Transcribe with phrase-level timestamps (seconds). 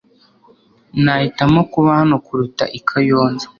[1.03, 3.45] Nahitamo kuba hano kuruta i Kayonza.